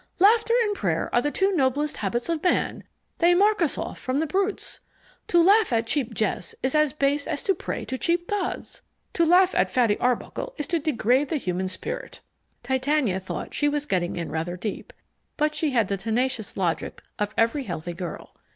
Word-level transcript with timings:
Laughter 0.17 0.55
and 0.63 0.75
prayer 0.75 1.13
are 1.13 1.21
the 1.21 1.29
two 1.29 1.55
noblest 1.55 1.97
habits 1.97 2.27
of 2.27 2.41
man; 2.41 2.83
they 3.19 3.35
mark 3.35 3.61
us 3.61 3.77
off 3.77 3.99
from 3.99 4.17
the 4.17 4.25
brutes. 4.25 4.79
To 5.27 5.39
laugh 5.43 5.71
at 5.71 5.85
cheap 5.85 6.15
jests 6.15 6.55
is 6.63 6.73
as 6.73 6.91
base 6.91 7.27
as 7.27 7.43
to 7.43 7.53
pray 7.53 7.85
to 7.85 7.99
cheap 7.99 8.27
gods. 8.27 8.81
To 9.13 9.23
laugh 9.23 9.53
at 9.53 9.69
Fatty 9.69 9.99
Arbuckle 9.99 10.55
is 10.57 10.65
to 10.69 10.79
degrade 10.79 11.29
the 11.29 11.37
human 11.37 11.67
spirit." 11.67 12.21
Titania 12.63 13.19
thought 13.19 13.53
she 13.53 13.69
was 13.69 13.85
getting 13.85 14.15
in 14.15 14.31
rather 14.31 14.57
deep, 14.57 14.91
but 15.37 15.53
she 15.53 15.69
had 15.69 15.87
the 15.87 15.97
tenacious 15.97 16.57
logic 16.57 17.03
of 17.19 17.35
every 17.37 17.61
healthy 17.65 17.93
girl. 17.93 18.35